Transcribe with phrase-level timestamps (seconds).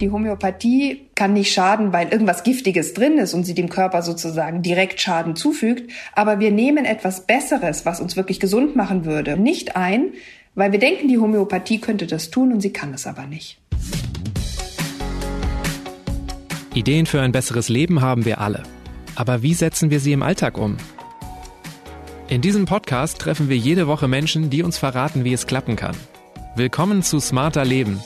[0.00, 4.60] Die Homöopathie kann nicht schaden, weil irgendwas Giftiges drin ist und sie dem Körper sozusagen
[4.60, 5.90] direkt Schaden zufügt.
[6.12, 10.12] Aber wir nehmen etwas Besseres, was uns wirklich gesund machen würde, nicht ein,
[10.54, 13.58] weil wir denken, die Homöopathie könnte das tun und sie kann es aber nicht.
[16.74, 18.64] Ideen für ein besseres Leben haben wir alle.
[19.14, 20.76] Aber wie setzen wir sie im Alltag um?
[22.28, 25.96] In diesem Podcast treffen wir jede Woche Menschen, die uns verraten, wie es klappen kann.
[26.54, 27.98] Willkommen zu Smarter Leben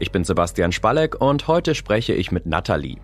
[0.00, 2.96] Ich bin Sebastian Spalleck und heute spreche ich mit Nathalie.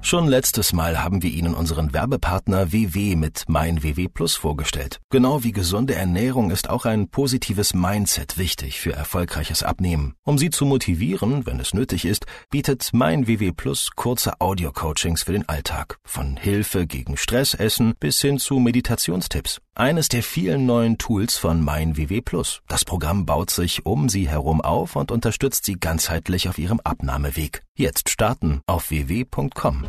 [0.00, 5.00] Schon letztes Mal haben wir Ihnen unseren Werbepartner WW mit Mein WW Plus vorgestellt.
[5.10, 10.14] Genau wie gesunde Ernährung ist auch ein positives Mindset wichtig für erfolgreiches Abnehmen.
[10.24, 15.32] Um Sie zu motivieren, wenn es nötig ist, bietet Mein WW Plus kurze Audio-Coachings für
[15.32, 15.98] den Alltag.
[16.04, 19.60] Von Hilfe gegen Stressessen bis hin zu Meditationstipps.
[19.78, 22.62] Eines der vielen neuen Tools von Mein WW Plus.
[22.66, 27.62] Das Programm baut sich um Sie herum auf und unterstützt Sie ganzheitlich auf Ihrem Abnahmeweg.
[27.76, 29.84] Jetzt starten auf ww.com.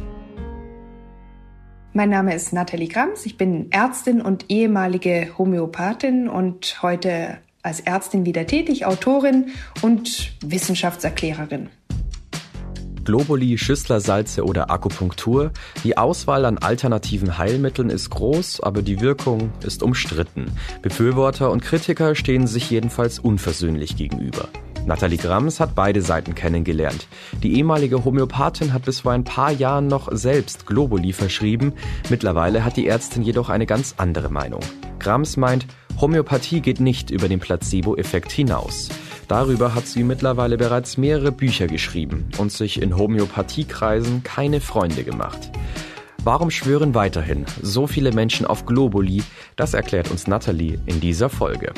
[1.94, 3.26] Mein Name ist Nathalie Grams.
[3.26, 9.48] Ich bin Ärztin und ehemalige Homöopathin und heute als Ärztin wieder tätig, Autorin
[9.82, 11.70] und Wissenschaftserklärerin.
[13.10, 15.50] Globuli, Schüsslersalze oder Akupunktur.
[15.84, 20.52] Die Auswahl an alternativen Heilmitteln ist groß, aber die Wirkung ist umstritten.
[20.84, 24.48] Befürworter und Kritiker stehen sich jedenfalls unversöhnlich gegenüber.
[24.86, 27.08] Nathalie Grams hat beide Seiten kennengelernt.
[27.42, 31.74] Die ehemalige Homöopathin hat bis vor ein paar Jahren noch selbst Globuli verschrieben.
[32.12, 34.62] Mittlerweile hat die Ärztin jedoch eine ganz andere Meinung.
[35.00, 35.66] Grams meint,
[36.00, 38.90] Homöopathie geht nicht über den Placebo-Effekt hinaus.
[39.30, 45.52] Darüber hat sie mittlerweile bereits mehrere Bücher geschrieben und sich in Homöopathiekreisen keine Freunde gemacht.
[46.24, 49.22] Warum schwören weiterhin so viele Menschen auf Globuli?
[49.56, 51.74] Das erklärt uns Nathalie in dieser Folge.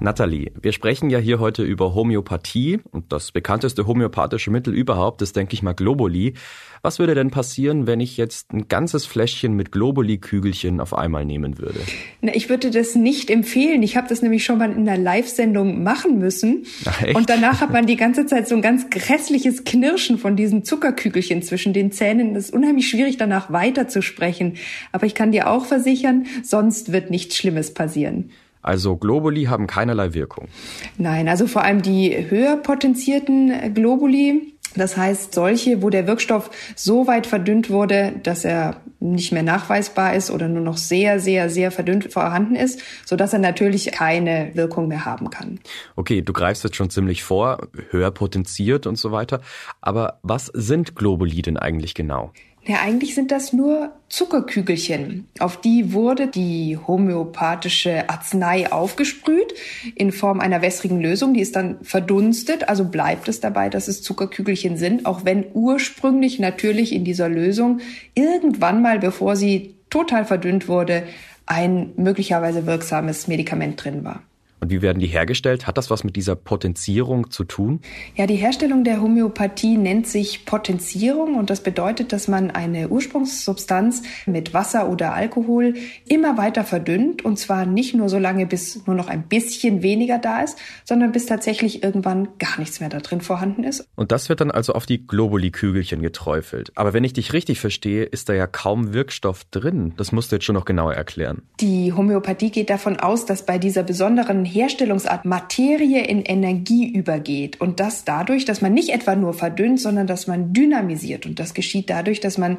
[0.00, 5.34] Nathalie, wir sprechen ja hier heute über Homöopathie und das bekannteste homöopathische Mittel überhaupt ist,
[5.34, 6.34] denke ich mal, Globuli.
[6.82, 11.58] Was würde denn passieren, wenn ich jetzt ein ganzes Fläschchen mit Globuli-Kügelchen auf einmal nehmen
[11.58, 11.80] würde?
[12.20, 13.82] Na, ich würde das nicht empfehlen.
[13.82, 16.64] Ich habe das nämlich schon mal in einer Live-Sendung machen müssen.
[16.84, 20.62] Ach, und danach hat man die ganze Zeit so ein ganz grässliches Knirschen von diesen
[20.62, 22.34] Zuckerkügelchen zwischen den Zähnen.
[22.34, 24.54] Das ist unheimlich schwierig, danach weiterzusprechen.
[24.92, 28.30] Aber ich kann dir auch versichern, sonst wird nichts Schlimmes passieren.
[28.62, 30.48] Also Globuli haben keinerlei Wirkung.
[30.96, 37.06] Nein, also vor allem die höher potenzierten Globuli, das heißt solche, wo der Wirkstoff so
[37.06, 41.70] weit verdünnt wurde, dass er nicht mehr nachweisbar ist oder nur noch sehr, sehr, sehr
[41.70, 45.60] verdünnt vorhanden ist, so dass er natürlich keine Wirkung mehr haben kann.
[45.96, 49.40] Okay, du greifst jetzt schon ziemlich vor, höher potenziert und so weiter.
[49.80, 52.32] Aber was sind Globuli denn eigentlich genau?
[52.66, 55.28] Ja, eigentlich sind das nur Zuckerkügelchen.
[55.38, 59.54] Auf die wurde die homöopathische Arznei aufgesprüht
[59.94, 61.32] in Form einer wässrigen Lösung.
[61.32, 66.38] Die ist dann verdunstet, also bleibt es dabei, dass es Zuckerkügelchen sind, auch wenn ursprünglich
[66.38, 67.80] natürlich in dieser Lösung
[68.14, 71.04] irgendwann mal, bevor sie total verdünnt wurde,
[71.46, 74.22] ein möglicherweise wirksames Medikament drin war.
[74.60, 75.66] Und wie werden die hergestellt?
[75.66, 77.80] Hat das was mit dieser Potenzierung zu tun?
[78.16, 84.02] Ja, die Herstellung der Homöopathie nennt sich Potenzierung und das bedeutet, dass man eine Ursprungssubstanz
[84.26, 85.74] mit Wasser oder Alkohol
[86.08, 90.18] immer weiter verdünnt und zwar nicht nur so lange, bis nur noch ein bisschen weniger
[90.18, 93.86] da ist, sondern bis tatsächlich irgendwann gar nichts mehr da drin vorhanden ist.
[93.94, 96.72] Und das wird dann also auf die Globuli-Kügelchen geträufelt.
[96.74, 99.94] Aber wenn ich dich richtig verstehe, ist da ja kaum Wirkstoff drin.
[99.96, 101.42] Das musst du jetzt schon noch genauer erklären.
[101.60, 107.60] Die Homöopathie geht davon aus, dass bei dieser besonderen Herstellungsart Materie in Energie übergeht.
[107.60, 111.26] Und das dadurch, dass man nicht etwa nur verdünnt, sondern dass man dynamisiert.
[111.26, 112.58] Und das geschieht dadurch, dass man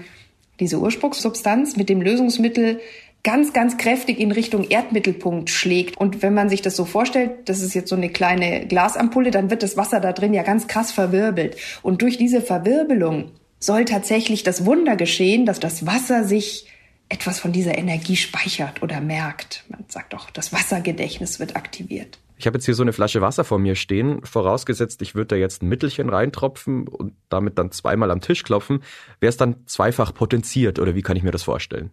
[0.59, 2.79] diese Ursprungssubstanz mit dem Lösungsmittel
[3.23, 5.97] ganz, ganz kräftig in Richtung Erdmittelpunkt schlägt.
[5.97, 9.49] Und wenn man sich das so vorstellt, das ist jetzt so eine kleine Glasampulle, dann
[9.49, 11.57] wird das Wasser da drin ja ganz krass verwirbelt.
[11.81, 16.67] Und durch diese Verwirbelung soll tatsächlich das Wunder geschehen, dass das Wasser sich
[17.09, 19.65] etwas von dieser Energie speichert oder merkt.
[19.69, 22.19] Man sagt auch, das Wassergedächtnis wird aktiviert.
[22.37, 24.23] Ich habe jetzt hier so eine Flasche Wasser vor mir stehen.
[24.23, 28.81] Vorausgesetzt, ich würde da jetzt ein Mittelchen reintropfen und damit dann zweimal am Tisch klopfen.
[29.19, 31.91] Wäre es dann zweifach potenziert oder wie kann ich mir das vorstellen?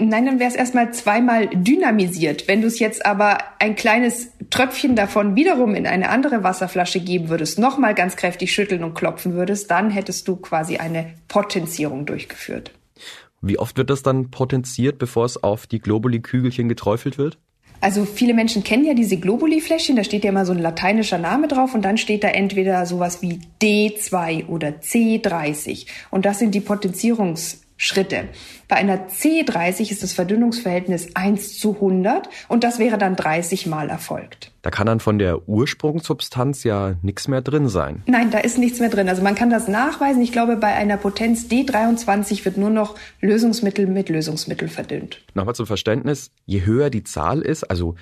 [0.00, 2.46] Nein, dann wäre es erstmal zweimal dynamisiert.
[2.46, 7.30] Wenn du es jetzt aber ein kleines Tröpfchen davon wiederum in eine andere Wasserflasche geben
[7.30, 12.70] würdest, nochmal ganz kräftig schütteln und klopfen würdest, dann hättest du quasi eine Potenzierung durchgeführt.
[13.40, 17.38] Wie oft wird das dann potenziert, bevor es auf die Globuli-Kügelchen geträufelt wird?
[17.80, 21.46] Also viele Menschen kennen ja diese Globuli-Fläschchen, da steht ja immer so ein lateinischer Name
[21.46, 26.60] drauf und dann steht da entweder sowas wie D2 oder C30 und das sind die
[26.60, 28.28] Potenzierungs Schritte.
[28.66, 33.88] Bei einer C30 ist das Verdünnungsverhältnis 1 zu 100 und das wäre dann 30 Mal
[33.88, 34.50] erfolgt.
[34.62, 38.02] Da kann dann von der Ursprungssubstanz ja nichts mehr drin sein.
[38.06, 39.08] Nein, da ist nichts mehr drin.
[39.08, 40.20] Also man kann das nachweisen.
[40.20, 45.24] Ich glaube, bei einer Potenz D23 wird nur noch Lösungsmittel mit Lösungsmittel verdünnt.
[45.34, 47.94] Nochmal zum Verständnis, je höher die Zahl ist, also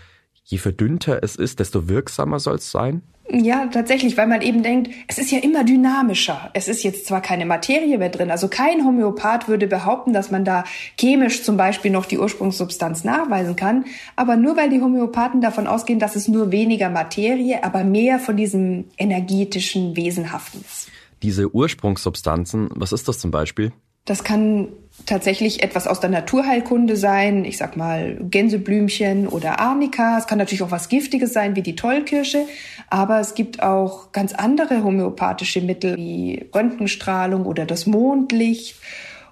[0.42, 3.02] je verdünnter es ist, desto wirksamer soll es sein?
[3.28, 6.50] Ja, tatsächlich, weil man eben denkt, es ist ja immer dynamischer.
[6.54, 10.44] Es ist jetzt zwar keine Materie mehr drin, also kein Homöopath würde behaupten, dass man
[10.44, 10.62] da
[10.98, 13.84] chemisch zum Beispiel noch die Ursprungssubstanz nachweisen kann,
[14.14, 18.36] aber nur weil die Homöopathen davon ausgehen, dass es nur weniger Materie, aber mehr von
[18.36, 20.88] diesem energetischen Wesenhaften ist.
[21.22, 23.72] Diese Ursprungssubstanzen, was ist das zum Beispiel?
[24.06, 24.68] Das kann
[25.04, 30.16] tatsächlich etwas aus der Naturheilkunde sein, ich sag mal Gänseblümchen oder Arnika.
[30.16, 32.46] Es kann natürlich auch was Giftiges sein, wie die Tollkirsche,
[32.88, 38.76] aber es gibt auch ganz andere homöopathische Mittel wie Röntgenstrahlung oder das Mondlicht,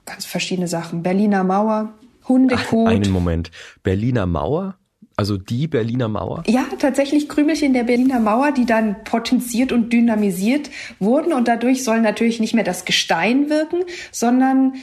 [0.04, 1.02] ganz verschiedene Sachen.
[1.02, 1.94] Berliner Mauer,
[2.28, 2.88] Hundekot.
[2.88, 3.50] Ach, einen Moment.
[3.82, 4.76] Berliner Mauer?
[5.16, 6.42] Also die Berliner Mauer?
[6.46, 11.32] Ja, tatsächlich Krümelchen der Berliner Mauer, die dann potenziert und dynamisiert wurden.
[11.32, 14.74] Und dadurch soll natürlich nicht mehr das Gestein wirken, sondern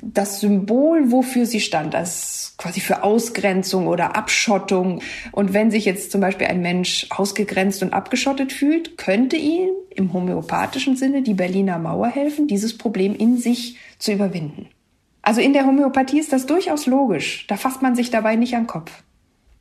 [0.00, 5.00] das Symbol, wofür sie stand, als quasi für Ausgrenzung oder Abschottung.
[5.32, 10.12] Und wenn sich jetzt zum Beispiel ein Mensch ausgegrenzt und abgeschottet fühlt, könnte ihm im
[10.12, 14.68] homöopathischen Sinne die Berliner Mauer helfen, dieses Problem in sich zu überwinden.
[15.22, 17.46] Also in der Homöopathie ist das durchaus logisch.
[17.48, 19.03] Da fasst man sich dabei nicht an den Kopf.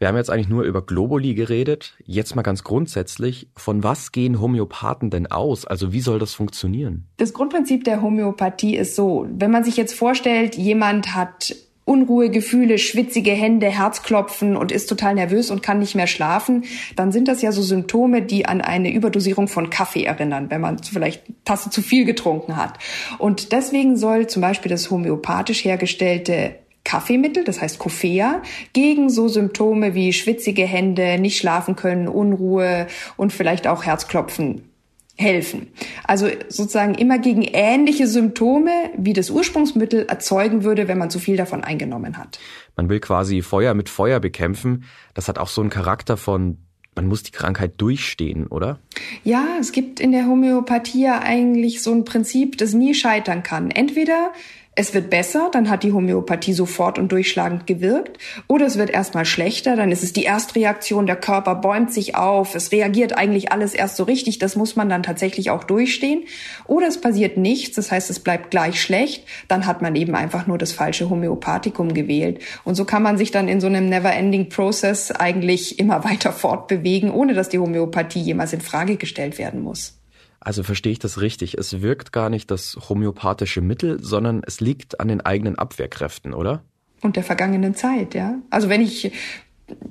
[0.04, 1.94] Wir haben jetzt eigentlich nur über Globuli geredet.
[2.06, 5.64] Jetzt mal ganz grundsätzlich, von was gehen Homöopathen denn aus?
[5.64, 7.08] Also wie soll das funktionieren?
[7.16, 11.56] Das Grundprinzip der Homöopathie ist so, wenn man sich jetzt vorstellt, jemand hat
[11.86, 16.66] Unruhegefühle, schwitzige Hände, Herzklopfen und ist total nervös und kann nicht mehr schlafen,
[16.98, 20.80] dann sind das ja so Symptome, die an eine Überdosierung von Kaffee erinnern, wenn man
[20.80, 22.78] vielleicht Tasse zu viel getrunken hat.
[23.20, 28.42] Und deswegen soll zum Beispiel das homöopathisch hergestellte Kaffeemittel, das heißt Coffea,
[28.74, 34.70] gegen so Symptome wie schwitzige Hände, nicht schlafen können, Unruhe und vielleicht auch Herzklopfen
[35.16, 35.68] helfen.
[36.06, 41.38] Also sozusagen immer gegen ähnliche Symptome, wie das Ursprungsmittel erzeugen würde, wenn man zu viel
[41.38, 42.40] davon eingenommen hat.
[42.76, 44.86] Man will quasi Feuer mit Feuer bekämpfen.
[45.14, 46.58] Das hat auch so einen Charakter von
[46.96, 48.78] man muss die Krankheit durchstehen, oder?
[49.24, 53.72] Ja, es gibt in der Homöopathie eigentlich so ein Prinzip, das nie scheitern kann.
[53.72, 54.32] Entweder
[54.76, 58.18] es wird besser, dann hat die Homöopathie sofort und durchschlagend gewirkt.
[58.48, 62.56] Oder es wird erstmal schlechter, dann ist es die Erstreaktion, der Körper bäumt sich auf,
[62.56, 66.24] es reagiert eigentlich alles erst so richtig, das muss man dann tatsächlich auch durchstehen.
[66.66, 70.48] Oder es passiert nichts, das heißt, es bleibt gleich schlecht, dann hat man eben einfach
[70.48, 72.40] nur das falsche Homöopathikum gewählt.
[72.64, 77.12] Und so kann man sich dann in so einem never-ending Process eigentlich immer weiter fortbewegen,
[77.12, 80.00] ohne dass die Homöopathie jemals in Frage gestellt werden muss.
[80.44, 81.58] Also verstehe ich das richtig.
[81.58, 86.64] Es wirkt gar nicht das homöopathische Mittel, sondern es liegt an den eigenen Abwehrkräften, oder?
[87.02, 88.36] Und der vergangenen Zeit, ja.
[88.50, 89.14] Also wenn ich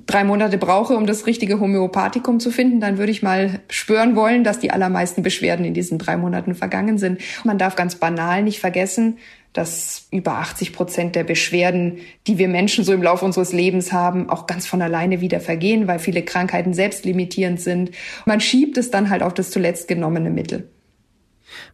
[0.05, 4.43] drei Monate brauche, um das richtige Homöopathikum zu finden, dann würde ich mal spüren wollen,
[4.43, 7.19] dass die allermeisten Beschwerden in diesen drei Monaten vergangen sind.
[7.43, 9.17] Man darf ganz banal nicht vergessen,
[9.53, 14.29] dass über 80 Prozent der Beschwerden, die wir Menschen so im Laufe unseres Lebens haben,
[14.29, 17.91] auch ganz von alleine wieder vergehen, weil viele Krankheiten selbstlimitierend sind.
[18.25, 20.69] Man schiebt es dann halt auf das zuletzt genommene Mittel.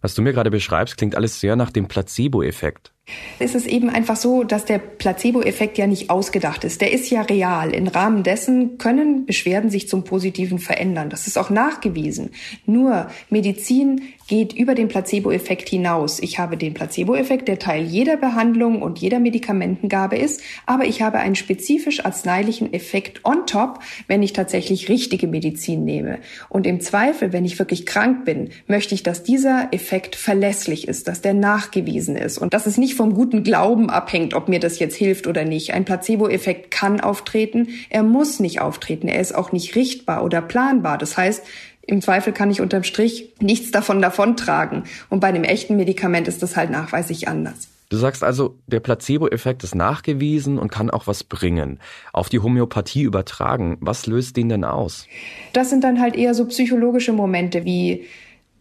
[0.01, 2.91] Was du mir gerade beschreibst, klingt alles sehr nach dem Placebo-Effekt
[3.39, 6.81] ist es eben einfach so, dass der Placebo-Effekt ja nicht ausgedacht ist.
[6.81, 7.73] Der ist ja real.
[7.73, 11.10] Im Rahmen dessen können Beschwerden sich zum Positiven verändern.
[11.10, 12.31] Das ist auch nachgewiesen.
[12.65, 16.19] Nur Medizin geht über den Placebo-Effekt hinaus.
[16.19, 21.17] Ich habe den Placebo-Effekt, der Teil jeder Behandlung und jeder Medikamentengabe ist, aber ich habe
[21.17, 26.19] einen spezifisch arzneilichen Effekt on top, wenn ich tatsächlich richtige Medizin nehme.
[26.48, 31.07] Und im Zweifel, wenn ich wirklich krank bin, möchte ich, dass dieser Effekt verlässlich ist,
[31.07, 34.77] dass der nachgewiesen ist und dass es nicht vom guten Glauben abhängt, ob mir das
[34.77, 35.74] jetzt hilft oder nicht.
[35.74, 40.98] Ein Placebo-Effekt kann auftreten, er muss nicht auftreten, er ist auch nicht richtbar oder planbar.
[40.98, 41.46] Das heißt,
[41.88, 44.84] im Zweifel kann ich unterm Strich nichts davon davontragen.
[45.10, 47.70] Und bei einem echten Medikament ist das halt nachweislich anders.
[47.88, 51.79] Du sagst also, der Placebo-Effekt ist nachgewiesen und kann auch was bringen.
[52.12, 53.77] Auf die Homöopathie übertragen.
[53.79, 55.08] Was löst den denn aus?
[55.53, 58.08] Das sind dann halt eher so psychologische Momente wie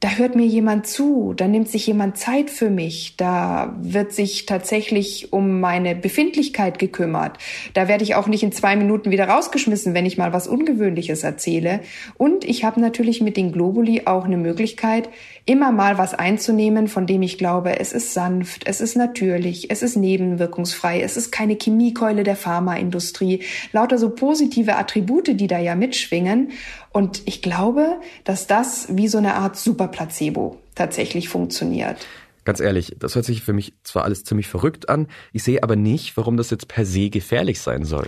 [0.00, 4.46] da hört mir jemand zu, da nimmt sich jemand Zeit für mich, da wird sich
[4.46, 7.38] tatsächlich um meine Befindlichkeit gekümmert.
[7.74, 11.24] Da werde ich auch nicht in zwei Minuten wieder rausgeschmissen, wenn ich mal was Ungewöhnliches
[11.24, 11.80] erzähle.
[12.16, 15.08] Und ich habe natürlich mit den Globuli auch eine Möglichkeit,
[15.46, 19.82] immer mal was einzunehmen, von dem ich glaube, es ist sanft, es ist natürlich, es
[19.82, 23.42] ist nebenwirkungsfrei, es ist keine Chemiekeule der Pharmaindustrie.
[23.72, 26.50] Lauter so positive Attribute, die da ja mitschwingen.
[26.90, 32.06] Und ich glaube, dass das wie so eine Art Superplacebo tatsächlich funktioniert.
[32.44, 35.76] Ganz ehrlich, das hört sich für mich zwar alles ziemlich verrückt an, ich sehe aber
[35.76, 38.06] nicht, warum das jetzt per se gefährlich sein soll.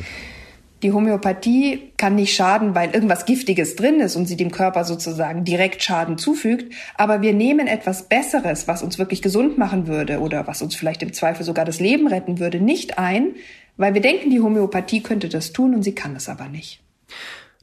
[0.83, 5.45] Die Homöopathie kann nicht schaden, weil irgendwas Giftiges drin ist und sie dem Körper sozusagen
[5.45, 6.73] direkt Schaden zufügt.
[6.95, 11.03] Aber wir nehmen etwas Besseres, was uns wirklich gesund machen würde oder was uns vielleicht
[11.03, 13.35] im Zweifel sogar das Leben retten würde, nicht ein,
[13.77, 16.81] weil wir denken, die Homöopathie könnte das tun und sie kann es aber nicht.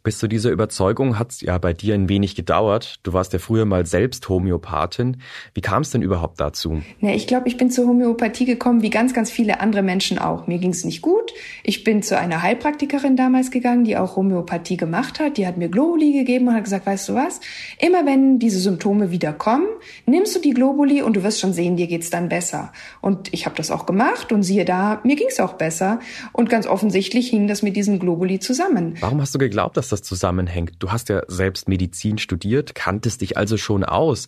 [0.07, 3.01] Bis zu dieser Überzeugung hat es ja bei dir ein wenig gedauert.
[3.03, 5.17] Du warst ja früher mal selbst Homöopathin.
[5.53, 6.81] Wie kam es denn überhaupt dazu?
[7.01, 10.47] Ja, ich glaube, ich bin zur Homöopathie gekommen, wie ganz, ganz viele andere Menschen auch.
[10.47, 11.33] Mir ging es nicht gut.
[11.61, 15.35] Ich bin zu einer Heilpraktikerin damals gegangen, die auch Homöopathie gemacht hat.
[15.35, 17.41] Die hat mir Globuli gegeben und hat gesagt, weißt du was?
[17.77, 19.67] Immer wenn diese Symptome wieder kommen,
[20.05, 22.71] nimmst du die Globuli und du wirst schon sehen, dir geht's dann besser.
[23.01, 25.99] Und ich habe das auch gemacht und siehe da, mir ging's auch besser.
[26.31, 28.95] Und ganz offensichtlich hing das mit diesem Globuli zusammen.
[29.01, 30.73] Warum hast du geglaubt, dass das das zusammenhängt.
[30.79, 34.27] Du hast ja selbst Medizin studiert, kanntest dich also schon aus.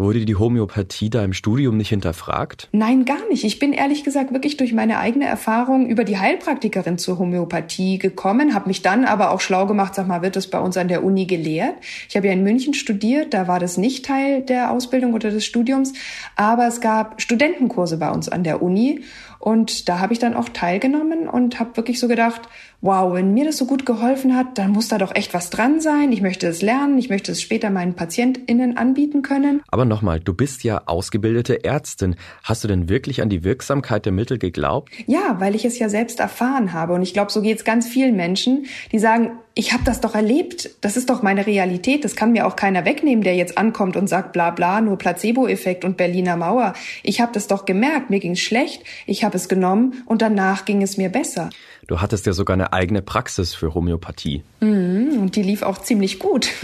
[0.00, 2.68] Wurde die Homöopathie da im Studium nicht hinterfragt?
[2.70, 3.42] Nein, gar nicht.
[3.42, 8.54] Ich bin ehrlich gesagt wirklich durch meine eigene Erfahrung über die Heilpraktikerin zur Homöopathie gekommen,
[8.54, 11.02] habe mich dann aber auch schlau gemacht, sag mal, wird das bei uns an der
[11.02, 11.74] Uni gelehrt?
[12.08, 15.44] Ich habe ja in München studiert, da war das nicht Teil der Ausbildung oder des
[15.44, 15.94] Studiums,
[16.36, 19.00] aber es gab Studentenkurse bei uns an der Uni
[19.40, 22.42] und da habe ich dann auch teilgenommen und habe wirklich so gedacht,
[22.80, 25.80] wow, wenn mir das so gut geholfen hat, dann muss da doch echt was dran
[25.80, 26.12] sein.
[26.12, 29.62] Ich möchte es lernen, ich möchte es später meinen PatientInnen anbieten können.
[29.68, 32.14] Aber nochmal, du bist ja ausgebildete Ärztin.
[32.44, 34.92] Hast du denn wirklich an die Wirksamkeit der Mittel geglaubt?
[35.06, 36.92] Ja, weil ich es ja selbst erfahren habe.
[36.92, 40.14] Und ich glaube, so geht es ganz vielen Menschen, die sagen, ich habe das doch
[40.14, 43.96] erlebt, das ist doch meine Realität, das kann mir auch keiner wegnehmen, der jetzt ankommt
[43.96, 46.74] und sagt, bla bla, nur Placebo-Effekt und Berliner Mauer.
[47.02, 50.80] Ich habe das doch gemerkt, mir ging's schlecht, ich habe es genommen und danach ging
[50.80, 51.50] es mir besser.
[51.88, 54.44] Du hattest ja sogar eine eigene Praxis für Homöopathie.
[54.60, 56.50] Mhm, und die lief auch ziemlich gut.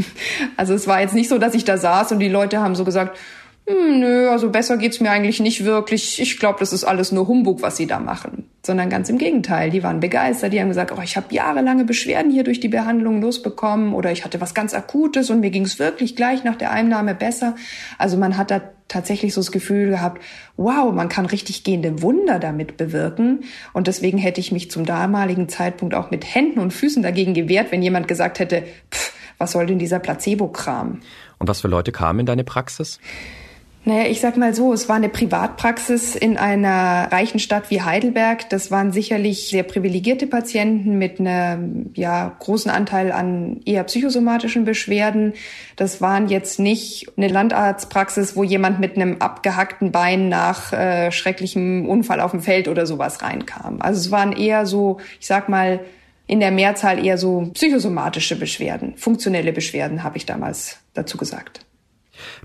[0.56, 2.84] Also es war jetzt nicht so, dass ich da saß und die Leute haben so
[2.84, 3.16] gesagt,
[3.66, 6.20] hm, nö, also besser geht's mir eigentlich nicht wirklich.
[6.20, 8.50] Ich glaube, das ist alles nur Humbug, was sie da machen.
[8.62, 9.70] Sondern ganz im Gegenteil.
[9.70, 10.52] Die waren begeistert.
[10.52, 14.22] Die haben gesagt, oh, ich habe jahrelange Beschwerden hier durch die Behandlung losbekommen oder ich
[14.22, 17.56] hatte was ganz Akutes und mir ging's wirklich gleich nach der Einnahme besser.
[17.96, 20.22] Also man hat da tatsächlich so das Gefühl gehabt,
[20.58, 23.44] wow, man kann richtig gehende Wunder damit bewirken.
[23.72, 27.72] Und deswegen hätte ich mich zum damaligen Zeitpunkt auch mit Händen und Füßen dagegen gewehrt,
[27.72, 31.00] wenn jemand gesagt hätte, pff, was soll denn dieser Placebo-Kram?
[31.38, 33.00] Und was für Leute kamen in deine Praxis?
[33.86, 38.48] Naja, ich sag mal so, es war eine Privatpraxis in einer reichen Stadt wie Heidelberg.
[38.48, 45.34] Das waren sicherlich sehr privilegierte Patienten mit einem ja, großen Anteil an eher psychosomatischen Beschwerden.
[45.76, 51.86] Das waren jetzt nicht eine Landarztpraxis, wo jemand mit einem abgehackten Bein nach äh, schrecklichem
[51.86, 53.82] Unfall auf dem Feld oder sowas reinkam.
[53.82, 55.80] Also es waren eher so, ich sag mal,
[56.26, 61.60] in der Mehrzahl eher so psychosomatische Beschwerden, funktionelle Beschwerden, habe ich damals dazu gesagt.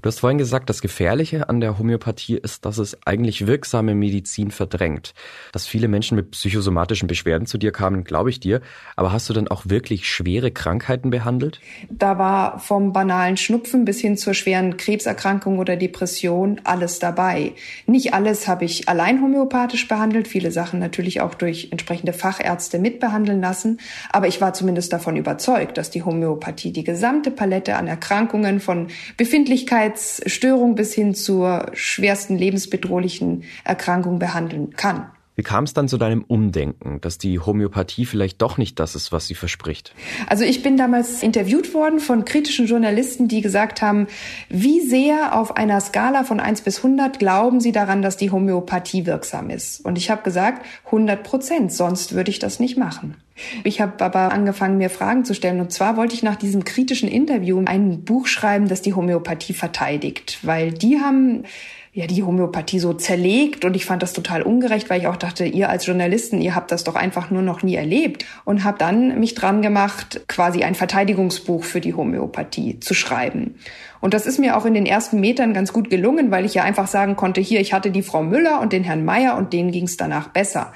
[0.01, 4.51] Du hast vorhin gesagt, das Gefährliche an der Homöopathie ist, dass es eigentlich wirksame Medizin
[4.51, 5.13] verdrängt.
[5.51, 8.61] Dass viele Menschen mit psychosomatischen Beschwerden zu dir kamen, glaube ich dir.
[8.95, 11.59] Aber hast du dann auch wirklich schwere Krankheiten behandelt?
[11.89, 17.53] Da war vom banalen Schnupfen bis hin zur schweren Krebserkrankung oder Depression alles dabei.
[17.85, 23.41] Nicht alles habe ich allein homöopathisch behandelt, viele Sachen natürlich auch durch entsprechende Fachärzte mitbehandeln
[23.41, 23.79] lassen.
[24.11, 28.88] Aber ich war zumindest davon überzeugt, dass die Homöopathie die gesamte Palette an Erkrankungen von
[29.17, 35.11] Befindlichkeit Persönlichkeitsstörung bis hin zur schwersten lebensbedrohlichen Erkrankung behandeln kann.
[35.35, 39.13] Wie kam es dann zu deinem Umdenken, dass die Homöopathie vielleicht doch nicht das ist,
[39.13, 39.93] was sie verspricht?
[40.27, 44.07] Also ich bin damals interviewt worden von kritischen Journalisten, die gesagt haben,
[44.49, 49.05] wie sehr auf einer Skala von 1 bis 100 glauben sie daran, dass die Homöopathie
[49.05, 49.85] wirksam ist?
[49.85, 53.15] Und ich habe gesagt, 100 Prozent, sonst würde ich das nicht machen.
[53.63, 55.60] Ich habe aber angefangen, mir Fragen zu stellen.
[55.60, 60.39] Und zwar wollte ich nach diesem kritischen Interview ein Buch schreiben, das die Homöopathie verteidigt,
[60.43, 61.43] weil die haben
[61.91, 65.46] ja die Homöopathie so zerlegt und ich fand das total ungerecht, weil ich auch dachte,
[65.46, 69.19] ihr als Journalisten, ihr habt das doch einfach nur noch nie erlebt und habe dann
[69.19, 73.55] mich dran gemacht, quasi ein Verteidigungsbuch für die Homöopathie zu schreiben.
[74.01, 76.63] Und das ist mir auch in den ersten Metern ganz gut gelungen, weil ich ja
[76.63, 79.72] einfach sagen konnte, hier, ich hatte die Frau Müller und den Herrn Meier und denen
[79.72, 80.72] ging es danach besser.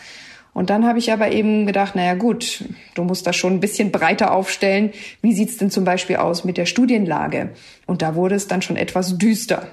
[0.54, 3.92] Und dann habe ich aber eben gedacht, naja gut, du musst das schon ein bisschen
[3.92, 4.92] breiter aufstellen.
[5.22, 7.50] Wie sieht's denn zum Beispiel aus mit der Studienlage?
[7.88, 9.68] Und da wurde es dann schon etwas düster.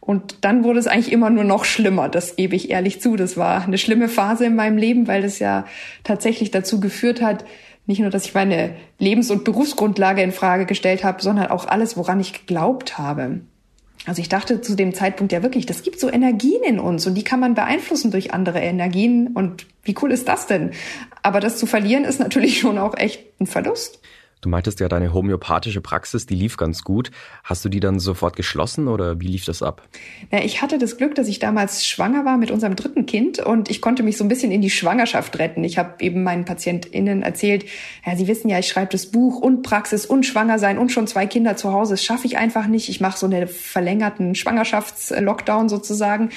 [0.00, 3.16] Und dann wurde es eigentlich immer nur noch schlimmer, das gebe ich ehrlich zu.
[3.16, 5.64] Das war eine schlimme Phase in meinem Leben, weil das ja
[6.04, 7.44] tatsächlich dazu geführt hat,
[7.86, 11.96] nicht nur, dass ich meine Lebens- und Berufsgrundlage in Frage gestellt habe, sondern auch alles,
[11.96, 13.40] woran ich geglaubt habe.
[14.06, 17.14] Also ich dachte zu dem Zeitpunkt ja wirklich, das gibt so Energien in uns und
[17.14, 20.70] die kann man beeinflussen durch andere Energien und wie cool ist das denn?
[21.22, 24.00] Aber das zu verlieren ist natürlich schon auch echt ein Verlust.
[24.42, 27.10] Du meintest ja, deine homöopathische Praxis, die lief ganz gut.
[27.42, 29.82] Hast du die dann sofort geschlossen oder wie lief das ab?
[30.30, 33.70] Na, ich hatte das Glück, dass ich damals schwanger war mit unserem dritten Kind und
[33.70, 35.64] ich konnte mich so ein bisschen in die Schwangerschaft retten.
[35.64, 37.64] Ich habe eben meinen PatientInnen erzählt,
[38.04, 41.06] ja, sie wissen ja, ich schreibe das Buch und Praxis und schwanger sein und schon
[41.06, 41.94] zwei Kinder zu Hause.
[41.94, 42.90] Das schaffe ich einfach nicht.
[42.90, 46.28] Ich mache so einen verlängerten Schwangerschaftslockdown sozusagen.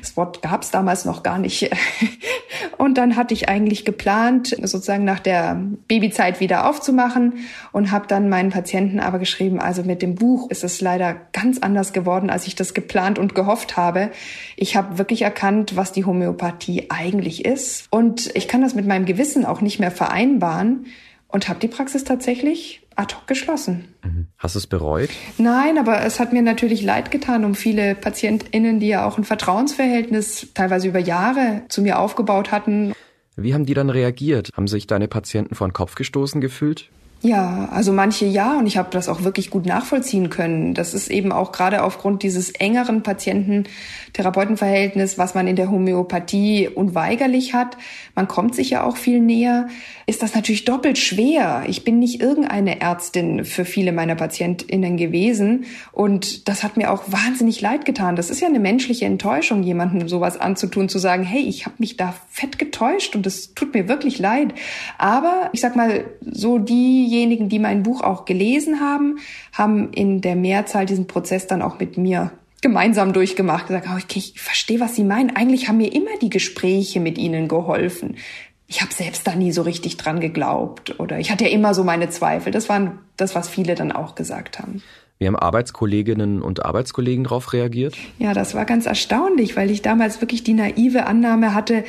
[0.00, 1.68] Das Wort gab es damals noch gar nicht.
[2.78, 8.28] Und dann hatte ich eigentlich geplant, sozusagen nach der Babyzeit wieder aufzumachen und habe dann
[8.28, 12.46] meinen Patienten aber geschrieben, also mit dem Buch ist es leider ganz anders geworden, als
[12.46, 14.10] ich das geplant und gehofft habe.
[14.56, 19.06] Ich habe wirklich erkannt, was die Homöopathie eigentlich ist und ich kann das mit meinem
[19.06, 20.86] Gewissen auch nicht mehr vereinbaren
[21.28, 23.94] und habe die Praxis tatsächlich ad hoc geschlossen.
[24.02, 24.26] Mhm.
[24.38, 25.10] Hast du es bereut?
[25.38, 29.24] Nein, aber es hat mir natürlich leid getan um viele PatientInnen, die ja auch ein
[29.24, 32.92] Vertrauensverhältnis teilweise über Jahre zu mir aufgebaut hatten.
[33.36, 34.50] Wie haben die dann reagiert?
[34.56, 36.90] Haben sich deine Patienten vor den Kopf gestoßen gefühlt?
[37.20, 40.74] Ja, also manche ja und ich habe das auch wirklich gut nachvollziehen können.
[40.74, 47.54] Das ist eben auch gerade aufgrund dieses engeren Patienten-Therapeuten-Verhältnis, was man in der Homöopathie unweigerlich
[47.54, 47.76] hat.
[48.14, 49.66] Man kommt sich ja auch viel näher.
[50.06, 51.64] Ist das natürlich doppelt schwer.
[51.66, 57.02] Ich bin nicht irgendeine Ärztin für viele meiner PatientInnen gewesen und das hat mir auch
[57.08, 58.14] wahnsinnig leid getan.
[58.14, 61.96] Das ist ja eine menschliche Enttäuschung, jemandem sowas anzutun, zu sagen, hey, ich habe mich
[61.96, 64.54] da fett getäuscht und es tut mir wirklich leid.
[64.98, 69.18] Aber ich sag mal, so die diejenigen, die mein Buch auch gelesen haben,
[69.52, 74.18] haben in der Mehrzahl diesen Prozess dann auch mit mir gemeinsam durchgemacht, gesagt, oh, okay,
[74.18, 75.34] ich verstehe, was Sie meinen.
[75.34, 78.16] Eigentlich haben mir immer die Gespräche mit Ihnen geholfen.
[78.66, 81.84] Ich habe selbst da nie so richtig dran geglaubt oder ich hatte ja immer so
[81.84, 82.52] meine Zweifel.
[82.52, 84.82] Das waren das, was viele dann auch gesagt haben.
[85.18, 87.96] Wie haben Arbeitskolleginnen und Arbeitskollegen darauf reagiert?
[88.18, 91.84] Ja, das war ganz erstaunlich, weil ich damals wirklich die naive Annahme hatte,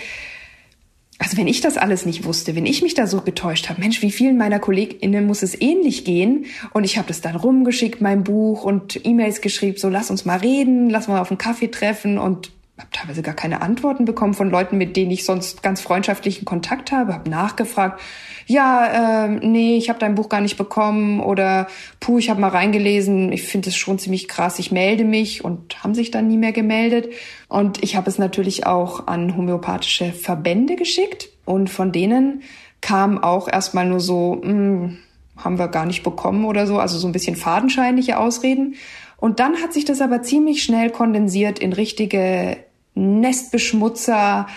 [1.20, 4.02] also wenn ich das alles nicht wusste, wenn ich mich da so getäuscht habe, Mensch,
[4.02, 6.46] wie vielen meiner KollegInnen muss es ähnlich gehen?
[6.74, 10.38] Und ich habe das dann rumgeschickt, mein Buch und E-Mails geschrieben, so lass uns mal
[10.38, 14.50] reden, lass mal auf einen Kaffee treffen und habe teilweise gar keine Antworten bekommen von
[14.50, 18.00] Leuten, mit denen ich sonst ganz freundschaftlichen Kontakt habe, habe nachgefragt,
[18.48, 21.68] ja, äh, nee, ich habe dein Buch gar nicht bekommen oder
[22.00, 25.84] puh, ich habe mal reingelesen, ich finde es schon ziemlich krass, ich melde mich und
[25.84, 27.14] haben sich dann nie mehr gemeldet.
[27.48, 32.42] Und ich habe es natürlich auch an homöopathische Verbände geschickt und von denen
[32.82, 34.98] kam auch erstmal nur so, mh, hm,
[35.38, 38.76] haben wir gar nicht bekommen oder so, also so ein bisschen fadenscheinliche Ausreden.
[39.18, 42.58] Und dann hat sich das aber ziemlich schnell kondensiert in richtige
[42.96, 44.48] Nestbeschmutzer,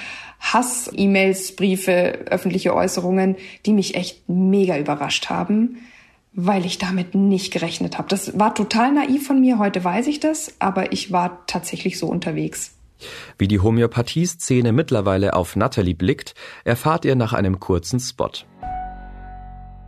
[0.40, 5.78] Hass-E-Mails, Briefe, öffentliche Äußerungen, die mich echt mega überrascht haben,
[6.32, 8.08] weil ich damit nicht gerechnet habe.
[8.08, 12.06] Das war total naiv von mir, heute weiß ich das, aber ich war tatsächlich so
[12.06, 12.74] unterwegs.
[13.38, 18.30] Wie die Homöopathie-Szene mittlerweile auf Natalie blickt, erfahrt ihr nach einem kurzen Spot.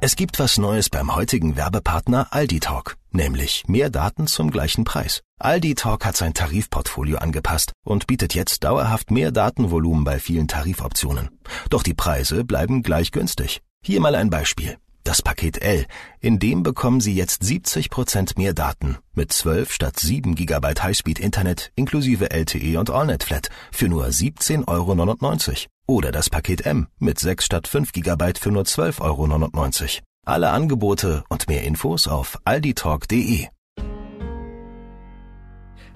[0.07, 5.23] Es gibt was Neues beim heutigen Werbepartner Aldi Talk, nämlich mehr Daten zum gleichen Preis.
[5.41, 11.31] Aldi Talk hat sein Tarifportfolio angepasst und bietet jetzt dauerhaft mehr Datenvolumen bei vielen Tarifoptionen.
[11.71, 13.63] Doch die Preise bleiben gleich günstig.
[13.83, 14.77] Hier mal ein Beispiel.
[15.05, 15.87] Das Paket L,
[16.21, 21.19] in dem bekommen Sie jetzt 70 Prozent mehr Daten mit 12 statt 7 GB Highspeed
[21.19, 25.74] Internet inklusive LTE und AllNet Flat für nur 17,99 Euro.
[25.87, 30.05] Oder das Paket M mit 6 statt 5 GB für nur 12,99 Euro.
[30.27, 33.49] Alle Angebote und mehr Infos auf alditalk.de.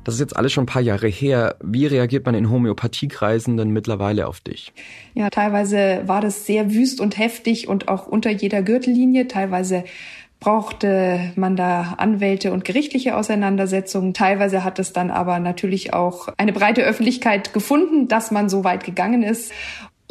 [0.04, 1.56] Das ist jetzt alles schon ein paar Jahre her.
[1.62, 4.72] Wie reagiert man in Homöopathiekreisen denn mittlerweile auf dich?
[5.14, 9.28] Ja, teilweise war das sehr wüst und heftig und auch unter jeder Gürtellinie.
[9.28, 9.84] Teilweise
[10.40, 14.14] brauchte man da Anwälte und gerichtliche Auseinandersetzungen.
[14.14, 18.84] Teilweise hat es dann aber natürlich auch eine breite Öffentlichkeit gefunden, dass man so weit
[18.84, 19.52] gegangen ist.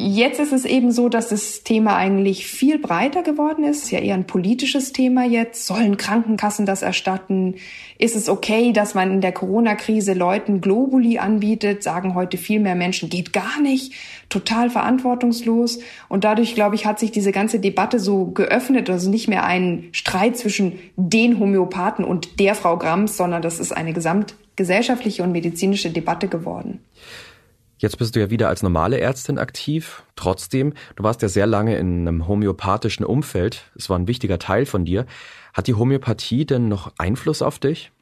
[0.00, 3.90] Jetzt ist es eben so, dass das Thema eigentlich viel breiter geworden ist.
[3.90, 5.66] Ja, eher ein politisches Thema jetzt.
[5.66, 7.56] Sollen Krankenkassen das erstatten?
[7.98, 11.82] Ist es okay, dass man in der Corona-Krise Leuten Globuli anbietet?
[11.82, 13.92] Sagen heute viel mehr Menschen, geht gar nicht.
[14.28, 15.80] Total verantwortungslos.
[16.08, 18.88] Und dadurch, glaube ich, hat sich diese ganze Debatte so geöffnet.
[18.88, 23.72] Also nicht mehr ein Streit zwischen den Homöopathen und der Frau Grams, sondern das ist
[23.72, 26.84] eine gesamtgesellschaftliche und medizinische Debatte geworden.
[27.78, 30.02] Jetzt bist du ja wieder als normale Ärztin aktiv.
[30.16, 33.70] Trotzdem, du warst ja sehr lange in einem homöopathischen Umfeld.
[33.76, 35.06] Es war ein wichtiger Teil von dir.
[35.54, 37.92] Hat die Homöopathie denn noch Einfluss auf dich?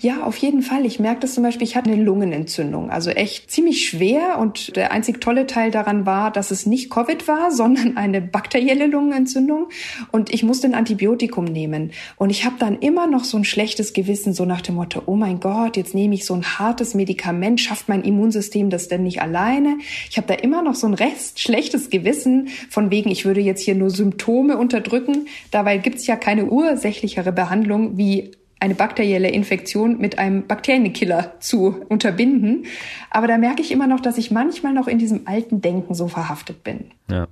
[0.00, 0.86] Ja, auf jeden Fall.
[0.86, 4.38] Ich merke das zum Beispiel, ich hatte eine Lungenentzündung, also echt ziemlich schwer.
[4.38, 8.86] Und der einzig tolle Teil daran war, dass es nicht Covid war, sondern eine bakterielle
[8.86, 9.68] Lungenentzündung.
[10.10, 11.92] Und ich musste ein Antibiotikum nehmen.
[12.16, 15.16] Und ich habe dann immer noch so ein schlechtes Gewissen, so nach dem Motto, oh
[15.16, 19.22] mein Gott, jetzt nehme ich so ein hartes Medikament, schafft mein Immunsystem das denn nicht
[19.22, 19.78] alleine?
[20.10, 23.62] Ich habe da immer noch so ein recht schlechtes Gewissen, von wegen, ich würde jetzt
[23.62, 25.26] hier nur Symptome unterdrücken.
[25.50, 32.66] Dabei gibt's ja keine ursächlichere Behandlung wie eine bakterielle Infektion mit einem Bakterienkiller zu unterbinden.
[33.10, 36.06] Aber da merke ich immer noch, dass ich manchmal noch in diesem alten Denken so
[36.06, 36.92] verhaftet bin.
[37.10, 37.26] Ja.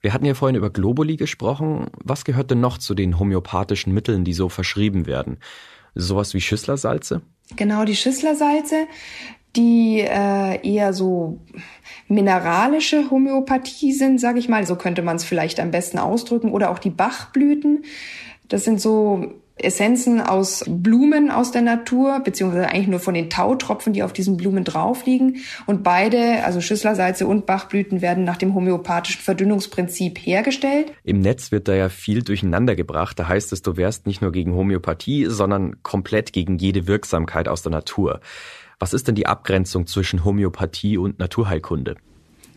[0.00, 1.86] Wir hatten ja vorhin über Globuli gesprochen.
[2.02, 5.38] Was gehört denn noch zu den homöopathischen Mitteln, die so verschrieben werden?
[5.94, 7.22] Sowas wie Schüsslersalze?
[7.54, 8.88] Genau, die Schüsslersalze,
[9.54, 11.38] die äh, eher so
[12.08, 14.66] mineralische Homöopathie sind, sage ich mal.
[14.66, 16.50] So könnte man es vielleicht am besten ausdrücken.
[16.50, 17.84] Oder auch die Bachblüten.
[18.48, 19.32] Das sind so
[19.62, 24.36] Essenzen aus Blumen aus der Natur, beziehungsweise eigentlich nur von den Tautropfen, die auf diesen
[24.36, 25.36] Blumen drauf liegen.
[25.66, 30.92] Und beide, also Schüsslersalze und Bachblüten, werden nach dem homöopathischen Verdünnungsprinzip hergestellt.
[31.04, 33.18] Im Netz wird da ja viel durcheinander gebracht.
[33.18, 37.62] Da heißt es, du wärst nicht nur gegen Homöopathie, sondern komplett gegen jede Wirksamkeit aus
[37.62, 38.20] der Natur.
[38.78, 41.96] Was ist denn die Abgrenzung zwischen Homöopathie und Naturheilkunde?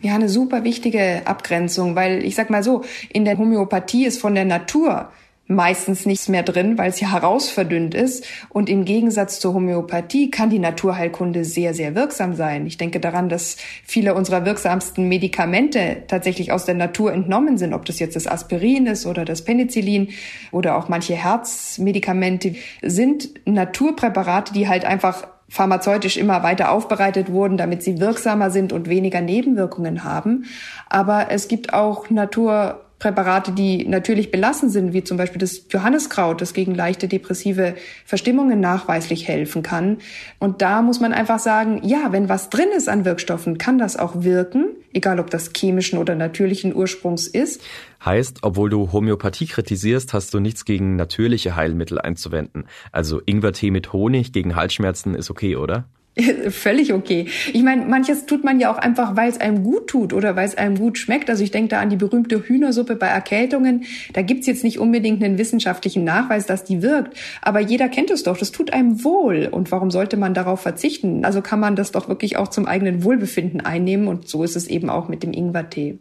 [0.02, 4.34] Ja, eine super wichtige Abgrenzung, weil ich sag mal so, in der Homöopathie ist von
[4.34, 5.10] der Natur
[5.48, 8.26] meistens nichts mehr drin, weil es ja herausverdünnt ist.
[8.48, 12.66] Und im Gegensatz zur Homöopathie kann die Naturheilkunde sehr, sehr wirksam sein.
[12.66, 17.84] Ich denke daran, dass viele unserer wirksamsten Medikamente tatsächlich aus der Natur entnommen sind, ob
[17.84, 20.08] das jetzt das Aspirin ist oder das Penicillin
[20.50, 27.82] oder auch manche Herzmedikamente, sind Naturpräparate, die halt einfach pharmazeutisch immer weiter aufbereitet wurden, damit
[27.82, 30.46] sie wirksamer sind und weniger Nebenwirkungen haben.
[30.88, 36.40] Aber es gibt auch Natur Präparate, die natürlich belassen sind, wie zum Beispiel das Johanniskraut,
[36.40, 37.74] das gegen leichte depressive
[38.06, 39.98] Verstimmungen nachweislich helfen kann.
[40.38, 43.98] Und da muss man einfach sagen, ja, wenn was drin ist an Wirkstoffen, kann das
[43.98, 47.60] auch wirken, egal ob das chemischen oder natürlichen Ursprungs ist.
[48.02, 52.64] Heißt, obwohl du Homöopathie kritisierst, hast du nichts gegen natürliche Heilmittel einzuwenden.
[52.92, 55.84] Also Ingwertee mit Honig gegen Halsschmerzen ist okay, oder?
[56.48, 57.26] Völlig okay.
[57.52, 60.46] Ich meine, manches tut man ja auch einfach, weil es einem gut tut oder weil
[60.46, 61.28] es einem gut schmeckt.
[61.28, 63.84] Also ich denke da an die berühmte Hühnersuppe bei Erkältungen.
[64.14, 67.18] Da gibt's jetzt nicht unbedingt einen wissenschaftlichen Nachweis, dass die wirkt.
[67.42, 68.38] Aber jeder kennt es doch.
[68.38, 69.48] Das tut einem wohl.
[69.50, 71.24] Und warum sollte man darauf verzichten?
[71.26, 74.08] Also kann man das doch wirklich auch zum eigenen Wohlbefinden einnehmen.
[74.08, 75.98] Und so ist es eben auch mit dem Ingwertee.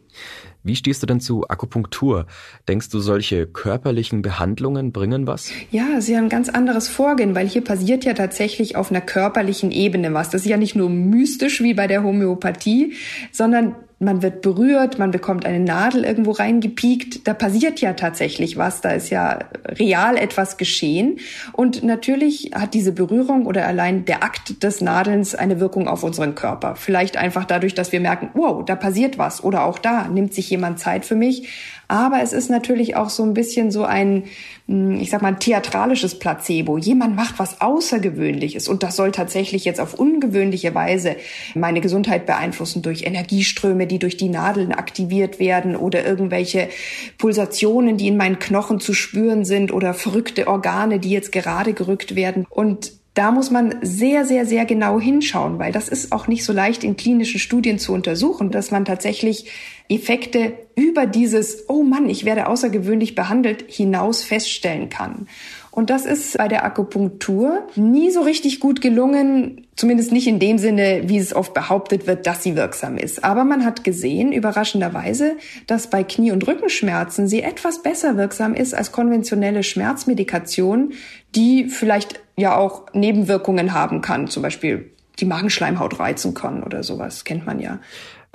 [0.65, 2.25] Wie stehst du denn zu Akupunktur?
[2.67, 5.51] Denkst du, solche körperlichen Behandlungen bringen was?
[5.69, 9.71] Ja, sie haben ein ganz anderes Vorgehen, weil hier passiert ja tatsächlich auf einer körperlichen
[9.71, 10.31] Ebene was.
[10.31, 12.93] Das ist ja nicht nur mystisch wie bei der Homöopathie,
[13.31, 17.27] sondern man wird berührt, man bekommt eine Nadel irgendwo reingepiekt.
[17.27, 21.19] Da passiert ja tatsächlich was, da ist ja real etwas geschehen.
[21.53, 26.35] Und natürlich hat diese Berührung oder allein der Akt des Nadelns eine Wirkung auf unseren
[26.35, 26.75] Körper.
[26.75, 30.49] Vielleicht einfach dadurch, dass wir merken, wow, da passiert was oder auch da nimmt sich
[30.49, 31.47] jemand Zeit für mich.
[31.87, 34.23] Aber es ist natürlich auch so ein bisschen so ein,
[34.67, 36.77] hm, ich sag mal, theatralisches Placebo.
[36.77, 41.15] Jemand macht was Außergewöhnliches und das soll tatsächlich jetzt auf ungewöhnliche Weise
[41.53, 46.69] meine Gesundheit beeinflussen durch Energieströme, die durch die Nadeln aktiviert werden oder irgendwelche
[47.17, 52.15] Pulsationen, die in meinen Knochen zu spüren sind oder verrückte Organe, die jetzt gerade gerückt
[52.15, 52.45] werden.
[52.49, 56.51] Und da muss man sehr, sehr, sehr genau hinschauen, weil das ist auch nicht so
[56.51, 59.49] leicht in klinischen Studien zu untersuchen, dass man tatsächlich
[59.87, 65.27] Effekte über dieses, oh Mann, ich werde außergewöhnlich behandelt, hinaus feststellen kann.
[65.75, 70.57] Und das ist bei der Akupunktur nie so richtig gut gelungen, zumindest nicht in dem
[70.57, 73.25] Sinne, wie es oft behauptet wird, dass sie wirksam ist.
[73.25, 75.35] Aber man hat gesehen, überraschenderweise,
[75.67, 80.93] dass bei Knie- und Rückenschmerzen sie etwas besser wirksam ist als konventionelle Schmerzmedikation,
[81.35, 87.23] die vielleicht ja auch Nebenwirkungen haben kann, zum Beispiel die Magenschleimhaut reizen kann oder sowas,
[87.23, 87.79] kennt man ja.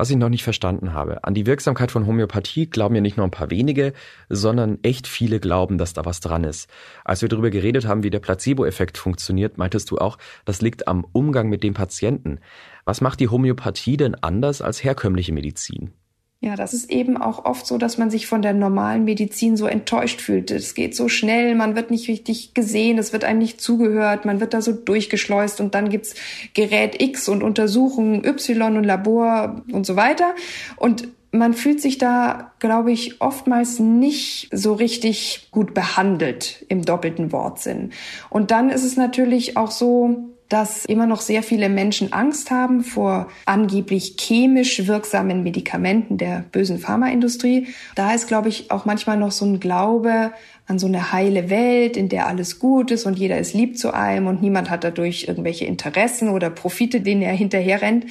[0.01, 3.27] Was ich noch nicht verstanden habe, an die Wirksamkeit von Homöopathie glauben ja nicht nur
[3.27, 3.93] ein paar wenige,
[4.31, 6.71] sondern echt viele glauben, dass da was dran ist.
[7.05, 11.07] Als wir darüber geredet haben, wie der Placebo-Effekt funktioniert, meintest du auch, das liegt am
[11.13, 12.39] Umgang mit dem Patienten.
[12.87, 15.93] Was macht die Homöopathie denn anders als herkömmliche Medizin?
[16.43, 19.67] Ja, das ist eben auch oft so, dass man sich von der normalen Medizin so
[19.67, 20.51] enttäuscht fühlt.
[20.51, 24.41] Es geht so schnell, man wird nicht richtig gesehen, es wird einem nicht zugehört, man
[24.41, 26.15] wird da so durchgeschleust und dann gibt's
[26.55, 30.35] Gerät X und Untersuchung Y und Labor und so weiter.
[30.77, 37.33] Und man fühlt sich da, glaube ich, oftmals nicht so richtig gut behandelt im doppelten
[37.33, 37.91] Wortsinn.
[38.31, 42.83] Und dann ist es natürlich auch so, dass immer noch sehr viele Menschen Angst haben
[42.83, 47.69] vor angeblich chemisch wirksamen Medikamenten der bösen Pharmaindustrie.
[47.95, 50.33] Da ist, glaube ich, auch manchmal noch so ein Glaube
[50.67, 53.95] an so eine heile Welt, in der alles gut ist und jeder ist lieb zu
[53.95, 58.07] einem und niemand hat dadurch irgendwelche Interessen oder Profite, denen er hinterher rennt.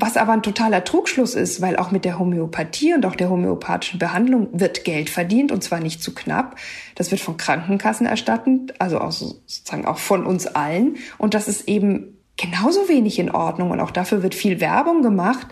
[0.00, 3.98] Was aber ein totaler Trugschluss ist, weil auch mit der Homöopathie und auch der homöopathischen
[3.98, 6.56] Behandlung wird Geld verdient und zwar nicht zu knapp.
[6.94, 10.96] Das wird von Krankenkassen erstattet, also auch sozusagen auch von uns allen.
[11.18, 15.46] Und das ist eben genauso wenig in Ordnung und auch dafür wird viel Werbung gemacht.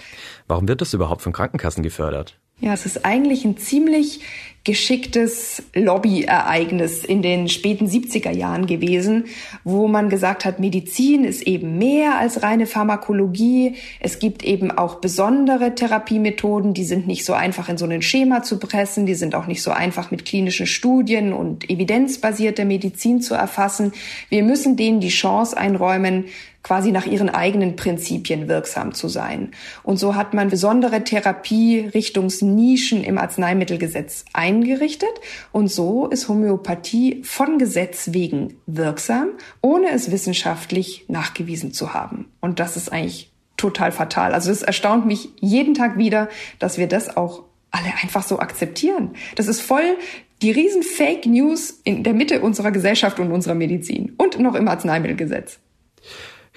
[0.46, 2.38] Warum wird das überhaupt von Krankenkassen gefördert?
[2.61, 4.20] Ja, es ist eigentlich ein ziemlich
[4.68, 9.24] geschicktes Lobbyereignis in den späten 70er Jahren gewesen,
[9.64, 13.76] wo man gesagt hat, Medizin ist eben mehr als reine Pharmakologie.
[13.98, 18.42] Es gibt eben auch besondere Therapiemethoden, die sind nicht so einfach in so ein Schema
[18.42, 23.35] zu pressen, die sind auch nicht so einfach mit klinischen Studien und evidenzbasierter Medizin zu
[23.35, 23.94] erfassen.
[24.28, 26.26] Wir müssen denen die Chance einräumen,
[26.62, 29.52] quasi nach ihren eigenen Prinzipien wirksam zu sein.
[29.82, 35.08] Und so hat man besondere Therapierichtungsnischen im Arzneimittelgesetz eingerichtet.
[35.52, 39.28] Und so ist Homöopathie von Gesetz wegen wirksam,
[39.62, 42.26] ohne es wissenschaftlich nachgewiesen zu haben.
[42.40, 44.34] Und das ist eigentlich total fatal.
[44.34, 49.10] Also es erstaunt mich jeden Tag wieder, dass wir das auch alle einfach so akzeptieren.
[49.36, 49.96] Das ist voll
[50.42, 54.68] die riesen Fake News in der Mitte unserer Gesellschaft und unserer Medizin und noch im
[54.68, 55.58] Arzneimittelgesetz.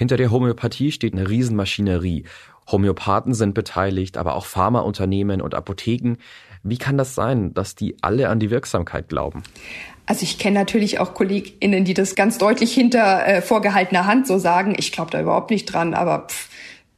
[0.02, 2.24] Hinter der Homöopathie steht eine Riesenmaschinerie.
[2.72, 6.16] Homöopathen sind beteiligt, aber auch Pharmaunternehmen und Apotheken.
[6.64, 9.44] Wie kann das sein, dass die alle an die Wirksamkeit glauben?
[10.08, 14.40] Also ich kenne natürlich auch KollegInnen, die das ganz deutlich hinter äh, vorgehaltener Hand so
[14.40, 14.74] sagen.
[14.76, 16.50] Ich glaube da überhaupt nicht dran, aber pff,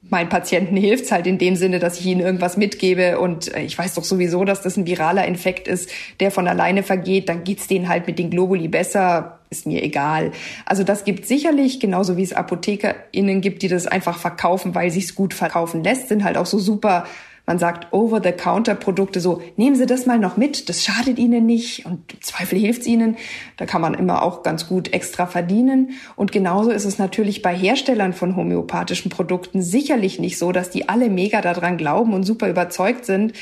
[0.09, 3.19] meinen Patienten hilft's halt in dem Sinne, dass ich ihnen irgendwas mitgebe.
[3.19, 5.89] Und äh, ich weiß doch sowieso, dass das ein viraler Infekt ist,
[6.19, 10.31] der von alleine vergeht, dann geht's denen halt mit den Globuli besser, ist mir egal.
[10.65, 15.15] Also das gibt sicherlich, genauso wie es ApothekerInnen gibt, die das einfach verkaufen, weil sich's
[15.15, 17.05] gut verkaufen lässt, sind halt auch so super
[17.45, 22.13] man sagt Over-the-Counter-Produkte so, nehmen Sie das mal noch mit, das schadet Ihnen nicht und
[22.13, 23.17] im Zweifel hilft's Ihnen.
[23.57, 25.91] Da kann man immer auch ganz gut extra verdienen.
[26.15, 30.87] Und genauso ist es natürlich bei Herstellern von homöopathischen Produkten sicherlich nicht so, dass die
[30.87, 33.33] alle mega daran glauben und super überzeugt sind.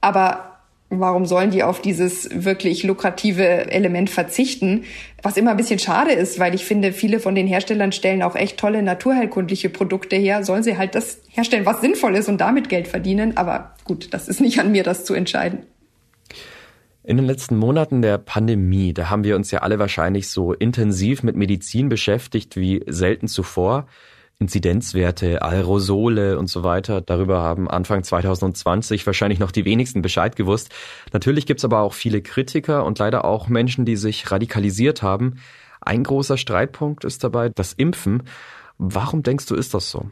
[0.00, 0.57] Aber
[0.90, 4.84] Warum sollen die auf dieses wirklich lukrative Element verzichten?
[5.22, 8.34] Was immer ein bisschen schade ist, weil ich finde, viele von den Herstellern stellen auch
[8.34, 10.44] echt tolle naturheilkundliche Produkte her.
[10.44, 13.36] Sollen sie halt das herstellen, was sinnvoll ist und damit Geld verdienen.
[13.36, 15.66] Aber gut, das ist nicht an mir, das zu entscheiden.
[17.04, 21.22] In den letzten Monaten der Pandemie, da haben wir uns ja alle wahrscheinlich so intensiv
[21.22, 23.86] mit Medizin beschäftigt wie selten zuvor.
[24.40, 27.00] Inzidenzwerte, Aerosole und so weiter.
[27.00, 30.72] Darüber haben Anfang 2020 wahrscheinlich noch die wenigsten Bescheid gewusst.
[31.12, 35.40] Natürlich gibt's aber auch viele Kritiker und leider auch Menschen, die sich radikalisiert haben.
[35.80, 38.22] Ein großer Streitpunkt ist dabei das Impfen.
[38.78, 40.06] Warum denkst du, ist das so?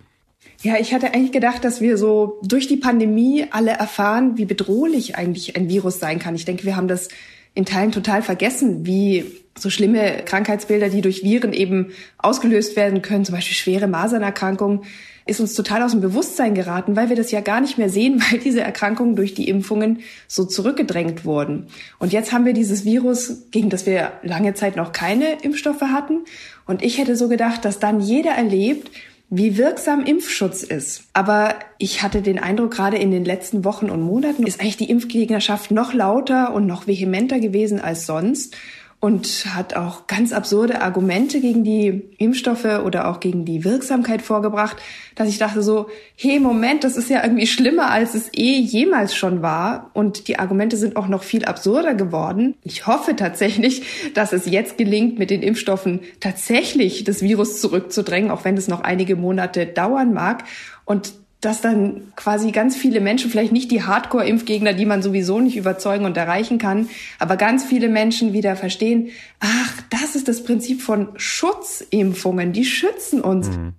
[0.62, 5.16] Ja, ich hatte eigentlich gedacht, dass wir so durch die Pandemie alle erfahren, wie bedrohlich
[5.16, 6.34] eigentlich ein Virus sein kann.
[6.34, 7.08] Ich denke, wir haben das
[7.56, 9.24] in Teilen total vergessen, wie
[9.58, 14.82] so schlimme Krankheitsbilder, die durch Viren eben ausgelöst werden können, zum Beispiel schwere Masernerkrankungen,
[15.24, 18.22] ist uns total aus dem Bewusstsein geraten, weil wir das ja gar nicht mehr sehen,
[18.30, 21.68] weil diese Erkrankungen durch die Impfungen so zurückgedrängt wurden.
[21.98, 26.24] Und jetzt haben wir dieses Virus, gegen das wir lange Zeit noch keine Impfstoffe hatten.
[26.66, 28.90] Und ich hätte so gedacht, dass dann jeder erlebt,
[29.28, 31.04] wie wirksam Impfschutz ist.
[31.12, 34.90] Aber ich hatte den Eindruck, gerade in den letzten Wochen und Monaten ist eigentlich die
[34.90, 38.56] Impfgegnerschaft noch lauter und noch vehementer gewesen als sonst
[38.98, 44.78] und hat auch ganz absurde Argumente gegen die Impfstoffe oder auch gegen die Wirksamkeit vorgebracht,
[45.14, 49.14] dass ich dachte so, hey, Moment, das ist ja irgendwie schlimmer, als es eh jemals
[49.14, 49.90] schon war.
[49.92, 52.54] Und die Argumente sind auch noch viel absurder geworden.
[52.62, 58.44] Ich hoffe tatsächlich, dass es jetzt gelingt, mit den Impfstoffen tatsächlich das Virus zurückzudrängen, auch
[58.44, 60.44] wenn es noch einige Monate dauern mag.
[60.86, 65.56] Und dass dann quasi ganz viele Menschen, vielleicht nicht die Hardcore-Impfgegner, die man sowieso nicht
[65.56, 70.80] überzeugen und erreichen kann, aber ganz viele Menschen wieder verstehen, ach, das ist das Prinzip
[70.80, 73.48] von Schutzimpfungen, die schützen uns.
[73.48, 73.74] Mhm.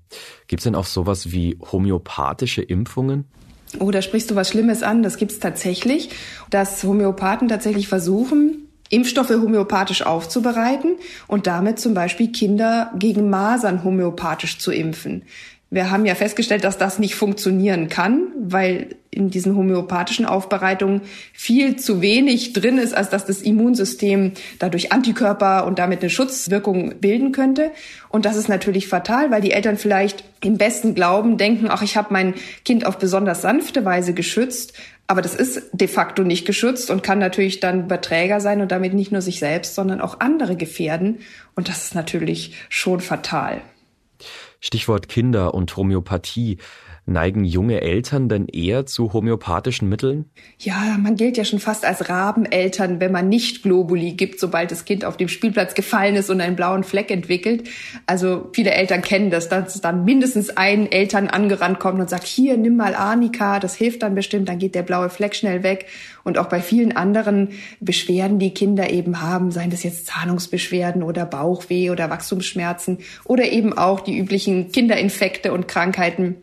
[0.48, 3.26] Gibt es denn auch sowas wie homöopathische Impfungen?
[3.80, 5.04] Oh, da sprichst du was Schlimmes an.
[5.04, 6.10] Das gibt's tatsächlich,
[6.50, 10.96] dass Homöopathen tatsächlich versuchen, Impfstoffe homöopathisch aufzubereiten
[11.28, 15.24] und damit zum Beispiel Kinder gegen Masern homöopathisch zu impfen.
[15.70, 21.02] Wir haben ja festgestellt, dass das nicht funktionieren kann, weil in diesen homöopathischen Aufbereitungen
[21.34, 27.00] viel zu wenig drin ist, als dass das Immunsystem dadurch Antikörper und damit eine Schutzwirkung
[27.02, 27.72] bilden könnte.
[28.08, 31.98] Und das ist natürlich fatal, weil die Eltern vielleicht im besten Glauben denken, ach, ich
[31.98, 34.74] habe mein Kind auf besonders sanfte Weise geschützt,
[35.08, 38.94] aber das ist de facto nicht geschützt und kann natürlich dann Überträger sein und damit
[38.94, 41.20] nicht nur sich selbst, sondern auch andere gefährden.
[41.56, 43.62] Und das ist natürlich schon fatal.
[44.60, 46.58] Stichwort Kinder und Homöopathie.
[47.10, 50.26] Neigen junge Eltern denn eher zu homöopathischen Mitteln?
[50.60, 54.84] Ja, man gilt ja schon fast als Rabeneltern, wenn man nicht Globuli gibt, sobald das
[54.84, 57.70] Kind auf dem Spielplatz gefallen ist und einen blauen Fleck entwickelt.
[58.08, 62.58] Also viele Eltern kennen das, dass dann mindestens ein Eltern angerannt kommt und sagt, hier,
[62.58, 65.86] nimm mal Arnika, das hilft dann bestimmt, dann geht der blaue Fleck schnell weg.
[66.26, 71.26] Und auch bei vielen anderen Beschwerden, die Kinder eben haben, seien das jetzt Zahnungsbeschwerden oder
[71.26, 76.36] Bauchweh oder Wachstumsschmerzen oder eben auch die üblichen Kinderinfekte und Krankheiten,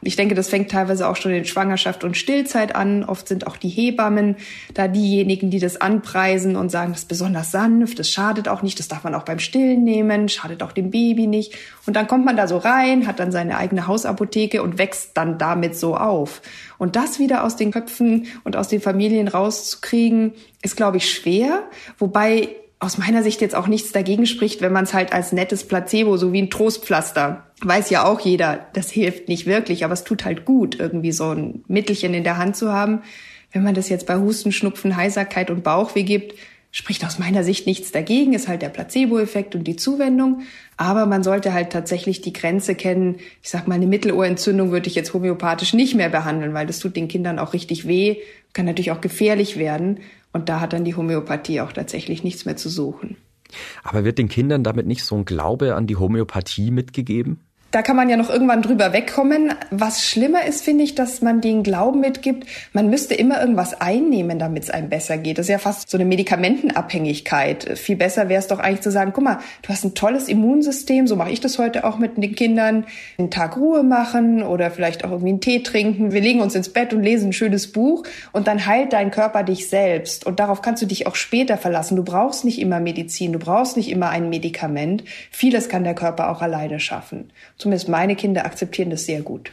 [0.00, 3.04] und ich denke, das fängt teilweise auch schon in Schwangerschaft und Stillzeit an.
[3.04, 4.36] Oft sind auch die Hebammen
[4.74, 8.78] da diejenigen, die das anpreisen und sagen, das ist besonders sanft, das schadet auch nicht,
[8.78, 11.54] das darf man auch beim Stillen nehmen, schadet auch dem Baby nicht.
[11.86, 15.38] Und dann kommt man da so rein, hat dann seine eigene Hausapotheke und wächst dann
[15.38, 16.42] damit so auf.
[16.76, 21.62] Und das wieder aus den Köpfen und aus den Familien rauszukriegen, ist, glaube ich, schwer.
[21.98, 22.48] Wobei
[22.84, 26.16] aus meiner Sicht jetzt auch nichts dagegen spricht, wenn man es halt als nettes Placebo,
[26.16, 30.24] so wie ein Trostpflaster, weiß ja auch jeder, das hilft nicht wirklich, aber es tut
[30.24, 33.00] halt gut, irgendwie so ein Mittelchen in der Hand zu haben.
[33.52, 36.34] Wenn man das jetzt bei Husten, Schnupfen, Heiserkeit und Bauchweh gibt,
[36.72, 40.42] spricht aus meiner Sicht nichts dagegen, ist halt der Placebo-Effekt und die Zuwendung.
[40.76, 43.16] Aber man sollte halt tatsächlich die Grenze kennen.
[43.42, 46.96] Ich sag mal, eine Mittelohrentzündung würde ich jetzt homöopathisch nicht mehr behandeln, weil das tut
[46.96, 48.16] den Kindern auch richtig weh,
[48.52, 50.00] kann natürlich auch gefährlich werden.
[50.32, 53.16] Und da hat dann die Homöopathie auch tatsächlich nichts mehr zu suchen.
[53.84, 57.40] Aber wird den Kindern damit nicht so ein Glaube an die Homöopathie mitgegeben?
[57.74, 59.52] Da kann man ja noch irgendwann drüber wegkommen.
[59.72, 64.38] Was schlimmer ist, finde ich, dass man den Glauben mitgibt, man müsste immer irgendwas einnehmen,
[64.38, 65.38] damit es einem besser geht.
[65.38, 67.76] Das ist ja fast so eine Medikamentenabhängigkeit.
[67.76, 71.08] Viel besser wäre es doch eigentlich zu sagen, guck mal, du hast ein tolles Immunsystem,
[71.08, 72.86] so mache ich das heute auch mit den Kindern.
[73.18, 76.12] Einen Tag Ruhe machen oder vielleicht auch irgendwie einen Tee trinken.
[76.12, 79.42] Wir legen uns ins Bett und lesen ein schönes Buch und dann heilt dein Körper
[79.42, 80.26] dich selbst.
[80.26, 81.96] Und darauf kannst du dich auch später verlassen.
[81.96, 85.02] Du brauchst nicht immer Medizin, du brauchst nicht immer ein Medikament.
[85.32, 87.32] Vieles kann der Körper auch alleine schaffen.
[87.64, 89.50] Zumindest meine Kinder akzeptieren das sehr gut.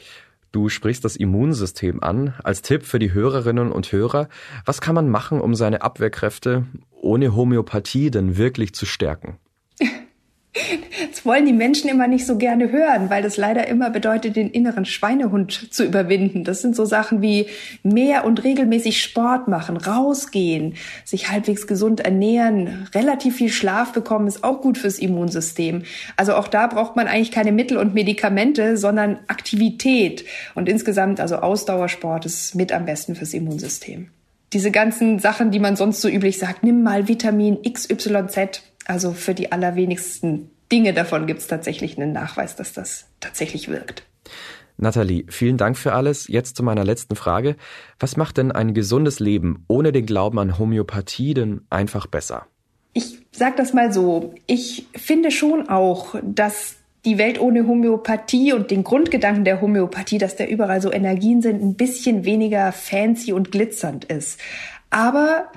[0.52, 2.34] Du sprichst das Immunsystem an.
[2.44, 4.28] Als Tipp für die Hörerinnen und Hörer,
[4.66, 9.38] was kann man machen, um seine Abwehrkräfte ohne Homöopathie denn wirklich zu stärken?
[11.10, 14.50] Das wollen die Menschen immer nicht so gerne hören, weil das leider immer bedeutet, den
[14.50, 16.44] inneren Schweinehund zu überwinden.
[16.44, 17.48] Das sind so Sachen wie
[17.84, 24.44] mehr und regelmäßig Sport machen, rausgehen, sich halbwegs gesund ernähren, relativ viel Schlaf bekommen, ist
[24.44, 25.84] auch gut fürs Immunsystem.
[26.18, 30.26] Also auch da braucht man eigentlich keine Mittel und Medikamente, sondern Aktivität.
[30.54, 34.10] Und insgesamt, also Ausdauersport ist mit am besten fürs Immunsystem.
[34.54, 39.34] Diese ganzen Sachen, die man sonst so üblich sagt, nimm mal Vitamin XYZ, also für
[39.34, 44.04] die allerwenigsten Dinge davon gibt es tatsächlich einen Nachweis, dass das tatsächlich wirkt.
[44.78, 46.28] Nathalie, vielen Dank für alles.
[46.28, 47.56] Jetzt zu meiner letzten Frage.
[48.00, 52.48] Was macht denn ein gesundes Leben ohne den Glauben an Homöopathie denn einfach besser?
[52.94, 54.34] Ich sage das mal so.
[54.48, 60.36] Ich finde schon auch, dass die Welt ohne Homöopathie und den Grundgedanken der Homöopathie, dass
[60.36, 64.40] da überall so Energien sind, ein bisschen weniger fancy und glitzernd ist.
[64.90, 65.48] Aber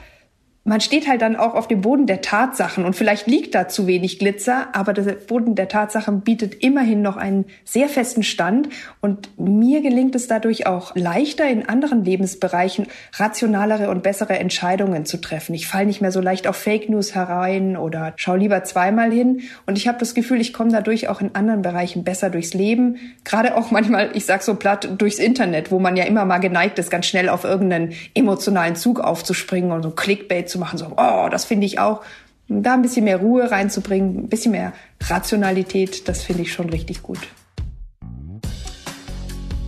[0.66, 3.86] man steht halt dann auch auf dem Boden der Tatsachen und vielleicht liegt da zu
[3.86, 8.70] wenig Glitzer, aber der Boden der Tatsachen bietet immerhin noch einen sehr festen Stand
[9.02, 15.20] und mir gelingt es dadurch auch leichter in anderen Lebensbereichen rationalere und bessere Entscheidungen zu
[15.20, 15.52] treffen.
[15.52, 19.42] Ich falle nicht mehr so leicht auf Fake News herein oder schaue lieber zweimal hin
[19.66, 22.96] und ich habe das Gefühl, ich komme dadurch auch in anderen Bereichen besser durchs Leben,
[23.24, 26.78] gerade auch manchmal, ich sag so platt, durchs Internet, wo man ja immer mal geneigt
[26.78, 31.44] ist, ganz schnell auf irgendeinen emotionalen Zug aufzuspringen und so Clickbait machen, so, oh, das
[31.44, 32.02] finde ich auch.
[32.48, 37.02] Da ein bisschen mehr Ruhe reinzubringen, ein bisschen mehr Rationalität, das finde ich schon richtig
[37.02, 37.20] gut.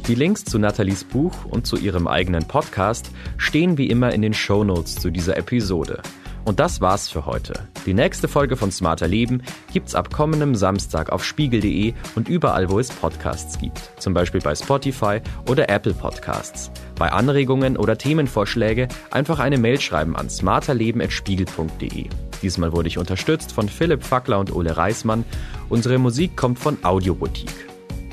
[0.09, 4.35] Die Links zu Nathalies Buch und zu ihrem eigenen Podcast stehen wie immer in den
[4.35, 6.01] Show Notes zu dieser Episode.
[6.47, 7.55] Und das war's für heute.
[7.87, 12.79] Die nächste Folge von Smarter Leben gibt's ab kommendem Samstag auf spiegel.de und überall, wo
[12.79, 13.91] es Podcasts gibt.
[13.99, 16.71] Zum Beispiel bei Spotify oder Apple Podcasts.
[16.95, 22.07] Bei Anregungen oder Themenvorschläge einfach eine Mail schreiben an smarterleben.spiegel.de.
[22.43, 25.25] Diesmal wurde ich unterstützt von Philipp Fackler und Ole Reismann.
[25.69, 27.67] Unsere Musik kommt von Audioboutique.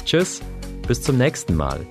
[0.06, 0.42] Tschüss,
[0.88, 1.82] bis zum nächsten Mal.